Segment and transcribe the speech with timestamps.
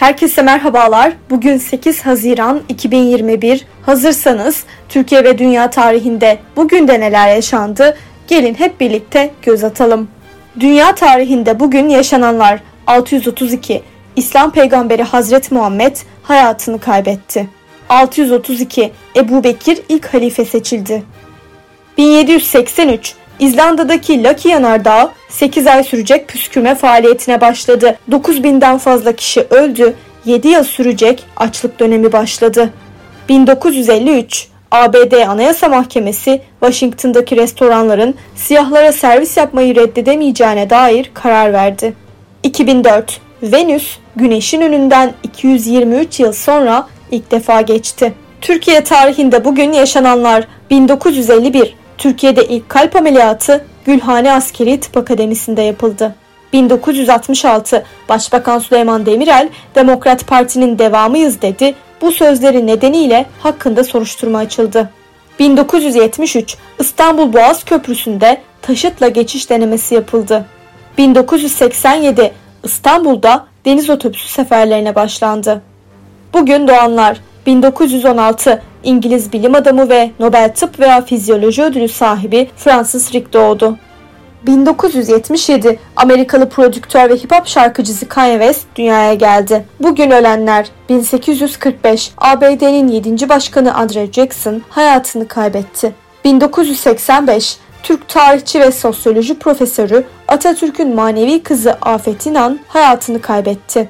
[0.00, 1.12] Herkese merhabalar.
[1.30, 3.66] Bugün 8 Haziran 2021.
[3.82, 7.96] Hazırsanız Türkiye ve dünya tarihinde bugün de neler yaşandı?
[8.28, 10.08] Gelin hep birlikte göz atalım.
[10.60, 13.82] Dünya tarihinde bugün yaşananlar 632
[14.16, 17.48] İslam peygamberi Hazreti Muhammed hayatını kaybetti.
[17.88, 21.02] 632 Ebu Bekir ilk halife seçildi.
[21.98, 27.98] 1783 İzlanda'daki Laki Yanardağı 8 ay sürecek püskürme faaliyetine başladı.
[28.10, 29.94] 9000'den fazla kişi öldü,
[30.24, 32.70] 7 yıl sürecek açlık dönemi başladı.
[33.28, 41.92] 1953 ABD Anayasa Mahkemesi Washington'daki restoranların siyahlara servis yapmayı reddedemeyeceğine dair karar verdi.
[42.42, 48.12] 2004 Venüs Güneş'in önünden 223 yıl sonra ilk defa geçti.
[48.40, 56.14] Türkiye tarihinde bugün yaşananlar 1951 Türkiye'de ilk kalp ameliyatı Gülhane Askeri Tıp Akademisi'nde yapıldı.
[56.52, 61.74] 1966 Başbakan Süleyman Demirel Demokrat Parti'nin devamıyız dedi.
[62.00, 64.90] Bu sözleri nedeniyle hakkında soruşturma açıldı.
[65.38, 70.46] 1973 İstanbul Boğaz Köprüsü'nde taşıtla geçiş denemesi yapıldı.
[70.98, 72.32] 1987
[72.64, 75.62] İstanbul'da deniz otobüsü seferlerine başlandı.
[76.32, 83.32] Bugün doğanlar 1916 İngiliz bilim adamı ve Nobel Tıp veya Fizyoloji ödülü sahibi Francis Crick
[83.32, 83.76] doğdu.
[84.46, 89.64] 1977 Amerikalı prodüktör ve hip hop şarkıcısı Kanye West dünyaya geldi.
[89.80, 93.28] Bugün ölenler 1845 ABD'nin 7.
[93.28, 95.94] başkanı Andrew Jackson hayatını kaybetti.
[96.24, 103.88] 1985 Türk tarihçi ve sosyoloji profesörü Atatürk'ün manevi kızı Afet İnan hayatını kaybetti.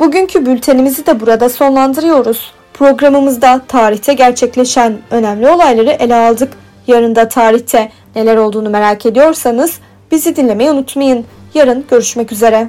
[0.00, 2.52] Bugünkü bültenimizi de burada sonlandırıyoruz.
[2.80, 6.52] Programımızda tarihte gerçekleşen önemli olayları ele aldık.
[6.86, 9.78] Yarın da tarihte neler olduğunu merak ediyorsanız
[10.10, 11.24] bizi dinlemeyi unutmayın.
[11.54, 12.68] Yarın görüşmek üzere.